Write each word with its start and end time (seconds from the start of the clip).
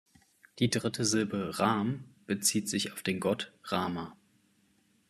Die 0.57 0.71
dritte 0.71 1.05
Silbe 1.05 1.59
ram 1.59 2.05
bezieht 2.25 2.67
sich 2.67 2.91
auf 2.91 3.03
den 3.03 3.19
Gott 3.19 3.53
Rama. 3.65 4.17